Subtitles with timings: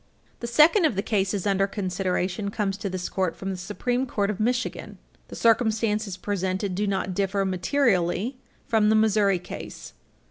[0.39, 4.31] The second of the cases under consideration comes to this Court from the Supreme Court
[4.31, 4.97] of Michigan.
[5.27, 9.93] The circumstances presented do not differ materially from the Missouri case.